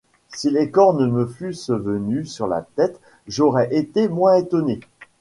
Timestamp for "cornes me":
0.71-1.27